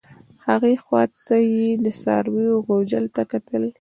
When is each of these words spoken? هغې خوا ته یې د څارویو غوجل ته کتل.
هغې 0.47 0.73
خوا 0.83 1.03
ته 1.25 1.37
یې 1.51 1.67
د 1.83 1.87
څارویو 2.01 2.55
غوجل 2.65 3.05
ته 3.15 3.23
کتل. 3.31 3.63